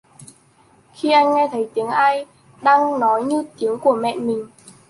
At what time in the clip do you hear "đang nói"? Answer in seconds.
2.61-3.23